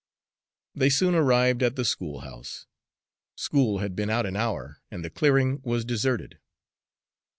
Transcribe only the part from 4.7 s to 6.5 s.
and the clearing was deserted.